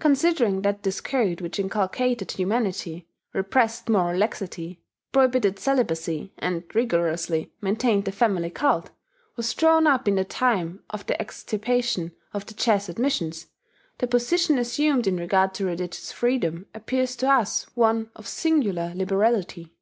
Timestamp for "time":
10.24-10.82